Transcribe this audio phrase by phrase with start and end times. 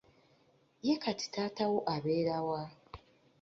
[0.85, 2.61] Ye kati taata wo abeera wa?